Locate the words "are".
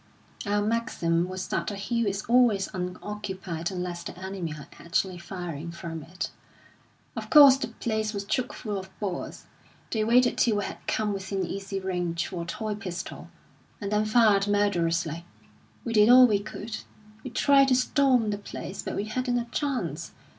4.57-4.65